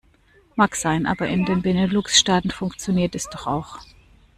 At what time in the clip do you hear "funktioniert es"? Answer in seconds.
2.49-3.29